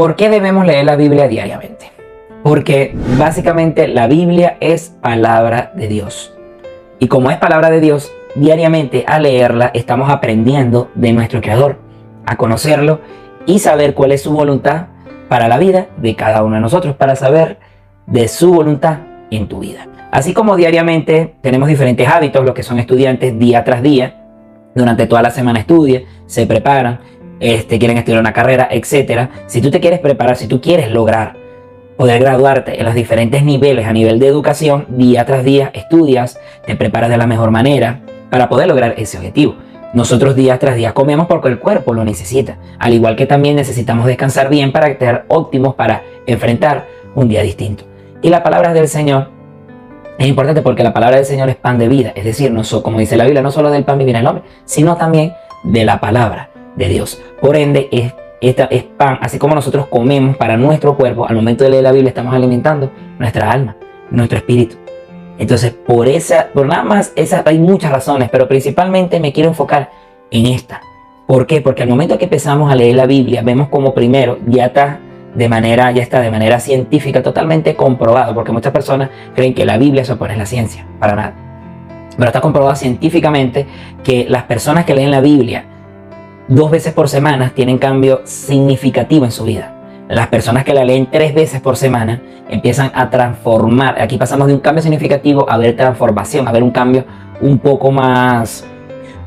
[0.00, 1.92] ¿Por qué debemos leer la Biblia diariamente?
[2.42, 6.32] Porque básicamente la Biblia es palabra de Dios.
[6.98, 11.76] Y como es palabra de Dios, diariamente al leerla estamos aprendiendo de nuestro Creador,
[12.24, 13.00] a conocerlo
[13.44, 14.86] y saber cuál es su voluntad
[15.28, 17.58] para la vida de cada uno de nosotros, para saber
[18.06, 19.86] de su voluntad en tu vida.
[20.12, 24.16] Así como diariamente tenemos diferentes hábitos, los que son estudiantes día tras día,
[24.74, 27.00] durante toda la semana estudian, se preparan,
[27.40, 29.30] este, quieren estudiar una carrera, etc.
[29.46, 31.36] Si tú te quieres preparar, si tú quieres lograr
[31.96, 36.76] poder graduarte en los diferentes niveles a nivel de educación, día tras día estudias, te
[36.76, 39.56] preparas de la mejor manera para poder lograr ese objetivo.
[39.92, 44.06] Nosotros día tras día comemos porque el cuerpo lo necesita, al igual que también necesitamos
[44.06, 47.84] descansar bien para estar óptimos para enfrentar un día distinto.
[48.22, 49.30] Y la palabra del Señor
[50.18, 52.98] es importante porque la palabra del Señor es pan de vida, es decir, no como
[52.98, 55.32] dice la Biblia, no solo del pan vivirá el hombre, sino también
[55.64, 57.22] de la palabra de Dios.
[57.40, 61.64] Por ende, es, esta es pan, así como nosotros comemos para nuestro cuerpo, al momento
[61.64, 63.76] de leer la Biblia estamos alimentando nuestra alma,
[64.10, 64.76] nuestro espíritu.
[65.38, 69.90] Entonces, por esa, por nada más, esa, hay muchas razones, pero principalmente me quiero enfocar
[70.30, 70.82] en esta.
[71.26, 71.60] ¿Por qué?
[71.60, 75.00] Porque al momento que empezamos a leer la Biblia, vemos como primero ya está
[75.34, 79.78] de manera, ya está de manera científica totalmente comprobado, porque muchas personas creen que la
[79.78, 81.34] Biblia se opone a la ciencia, para nada.
[82.16, 83.66] Pero está comprobado científicamente
[84.02, 85.64] que las personas que leen la Biblia
[86.50, 89.74] dos veces por semana tienen cambio significativo en su vida.
[90.08, 94.02] Las personas que la leen tres veces por semana empiezan a transformar.
[94.02, 97.04] Aquí pasamos de un cambio significativo a ver transformación, a ver un cambio
[97.40, 98.66] un poco más,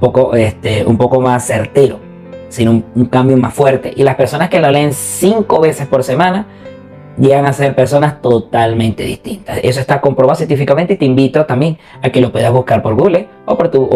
[0.00, 2.12] poco, este, un poco más certero
[2.52, 3.92] sino un, cambio más fuerte.
[3.96, 6.46] Y las personas que lo leen cinco veces por semana
[7.18, 9.58] llegan a ser personas totalmente distintas.
[9.62, 13.28] Eso está comprobado científicamente y te invito también a que lo puedas buscar por Google
[13.46, 13.88] o por tu,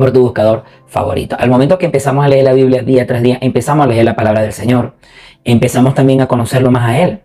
[0.00, 1.36] por tu buscador favorito.
[1.38, 4.16] Al momento que empezamos a leer la Biblia día tras día, empezamos a leer la
[4.16, 4.94] palabra del Señor.
[5.44, 7.20] Empezamos también a conocerlo más a Él.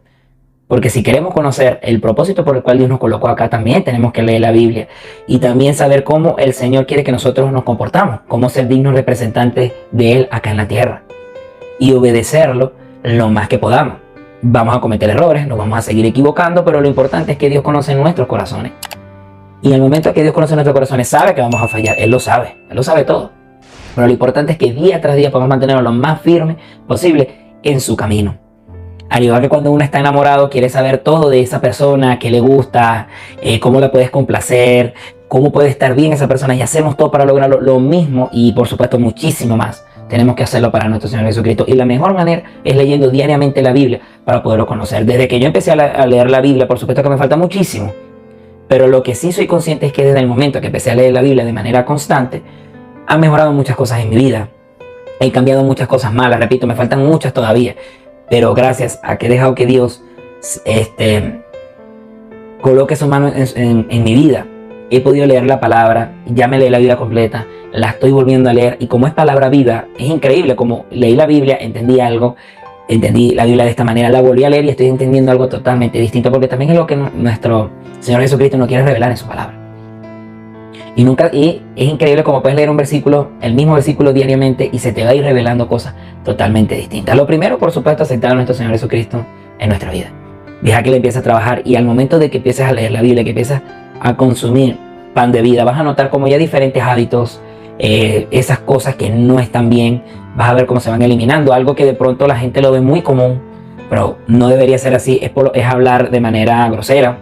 [0.68, 4.12] Porque si queremos conocer el propósito por el cual Dios nos colocó acá, también tenemos
[4.12, 4.88] que leer la Biblia
[5.28, 9.74] y también saber cómo el Señor quiere que nosotros nos comportamos, cómo ser dignos representantes
[9.92, 11.03] de Él acá en la tierra
[11.80, 13.97] y obedecerlo lo más que podamos.
[14.42, 17.63] Vamos a cometer errores, nos vamos a seguir equivocando, pero lo importante es que Dios
[17.63, 18.72] conoce nuestros corazones.
[19.62, 21.96] Y en el momento que Dios conoce nuestros corazones, sabe que vamos a fallar.
[21.98, 23.32] Él lo sabe, Él lo sabe todo.
[23.96, 26.58] Pero lo importante es que día tras día podamos mantenernos lo más firme
[26.88, 28.38] posible en su camino.
[29.10, 32.40] Al igual que cuando uno está enamorado, quiere saber todo de esa persona, qué le
[32.40, 33.08] gusta,
[33.42, 34.94] eh, cómo la puedes complacer,
[35.28, 38.68] cómo puede estar bien esa persona y hacemos todo para lograrlo lo mismo y por
[38.68, 39.86] supuesto muchísimo más.
[40.10, 41.66] Tenemos que hacerlo para nuestro Señor Jesucristo.
[41.68, 45.06] Y la mejor manera es leyendo diariamente la Biblia para poderlo conocer.
[45.06, 47.92] Desde que yo empecé a, leer la Biblia, por supuesto que me falta muchísimo.
[48.68, 51.14] Pero lo que sí soy consciente es que desde el momento que empecé a leer
[51.14, 52.42] la Biblia de manera constante,
[53.08, 54.50] han mejorado muchas cosas en mi vida.
[55.20, 57.75] He cambiado muchas cosas malas, repito, me faltan muchas todavía.
[58.30, 60.04] Pero gracias a que he dejado que Dios
[60.66, 61.42] este,
[62.62, 64.48] coloque su mano en, mi vida,
[64.90, 68.54] he podido leer la palabra, ya me leí la Biblia completa, la estoy volviendo a
[68.54, 72.36] leer y como es palabra viva, es increíble, como leí la Biblia, entendí algo,
[72.88, 76.00] entendí la Biblia de esta manera, la volví a leer y estoy entendiendo algo totalmente
[76.00, 79.66] distinto, porque también es lo que nuestro Señor Jesucristo nos quiere revelar en su palabra.
[80.97, 84.79] Y, nunca, y es increíble como puedes leer un versículo, el mismo versículo diariamente y
[84.79, 85.94] se te va a ir revelando cosas
[86.24, 87.18] totalmente distintas.
[87.18, 89.25] Lo primero, por supuesto, aceptar a nuestro Señor Jesucristo
[89.59, 90.12] en nuestra vida.
[90.62, 93.01] Deja que le empieces a trabajar y al momento de que empieces a leer la
[93.01, 93.62] Biblia, que empieces
[94.00, 94.78] a consumir
[95.13, 97.41] pan de vida, vas a notar como ya diferentes hábitos,
[97.80, 100.03] eh, esas cosas que no están bien,
[100.36, 101.53] vas a ver cómo se van eliminando.
[101.53, 103.41] Algo que de pronto la gente lo ve muy común,
[103.90, 107.19] pero no debería ser así, es, es hablar de manera grosera,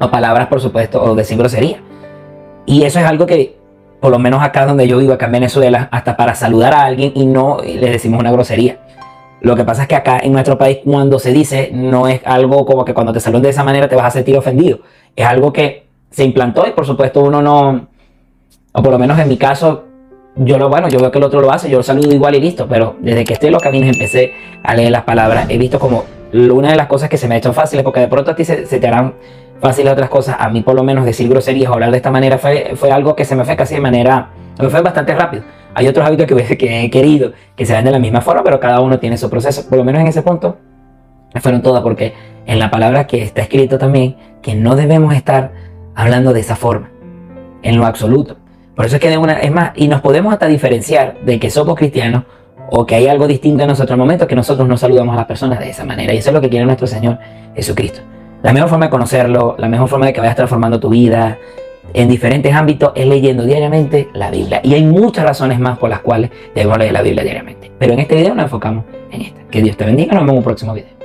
[0.00, 1.82] o palabras, por supuesto, o decir grosería.
[2.66, 3.58] Y eso es algo que,
[4.00, 7.12] por lo menos acá donde yo vivo, acá en Venezuela, hasta para saludar a alguien
[7.14, 8.78] y no le decimos una grosería.
[9.40, 12.66] Lo que pasa es que acá en nuestro país cuando se dice no es algo
[12.66, 14.80] como que cuando te saludan de esa manera te vas a sentir ofendido.
[15.16, 17.88] Es algo que se implantó y por supuesto uno no,
[18.72, 19.84] o por lo menos en mi caso,
[20.36, 22.40] yo lo bueno, yo veo que el otro lo hace, yo lo saludo igual y
[22.40, 25.78] listo, pero desde que estoy en los caminos empecé a leer las palabras, he visto
[25.78, 28.36] como una de las cosas que se me ha hecho fáciles, porque de pronto a
[28.36, 29.14] ti se, te harán
[29.60, 30.36] fáciles otras cosas.
[30.38, 33.16] A mí por lo menos decir groserías o hablar de esta manera fue, fue algo
[33.16, 35.42] que se me fue casi de manera, me fue bastante rápido.
[35.74, 38.60] Hay otros hábitos que, que he querido que se ven de la misma forma, pero
[38.60, 39.68] cada uno tiene su proceso.
[39.68, 40.58] Por lo menos en ese punto
[41.40, 42.14] fueron todas, porque
[42.46, 45.52] en la palabra que está escrito también que no debemos estar
[45.94, 46.90] hablando de esa forma,
[47.62, 48.36] en lo absoluto.
[48.80, 51.50] Por eso es que de una, es más, y nos podemos hasta diferenciar de que
[51.50, 52.24] somos cristianos
[52.70, 55.58] o que hay algo distinto en nosotros, momentos que nosotros no saludamos a las personas
[55.58, 56.14] de esa manera.
[56.14, 57.18] Y eso es lo que quiere nuestro Señor
[57.54, 58.00] Jesucristo.
[58.42, 61.36] La mejor forma de conocerlo, la mejor forma de que vayas transformando tu vida
[61.92, 64.62] en diferentes ámbitos es leyendo diariamente la Biblia.
[64.64, 67.70] Y hay muchas razones más por las cuales debemos leer la Biblia diariamente.
[67.78, 69.42] Pero en este video nos enfocamos en esta.
[69.50, 70.99] Que Dios te bendiga, nos vemos en un próximo video.